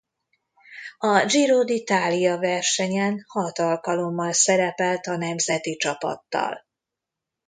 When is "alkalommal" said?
3.59-4.31